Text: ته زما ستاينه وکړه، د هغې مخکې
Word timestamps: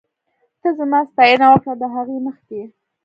ته 0.61 0.69
زما 0.79 0.99
ستاينه 1.11 1.45
وکړه، 1.49 1.73
د 1.81 1.83
هغې 1.95 2.17
مخکې 2.27 2.61